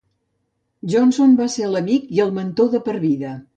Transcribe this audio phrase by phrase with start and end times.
[0.93, 3.39] Johnson va ser l'amic i el mentor de per vida.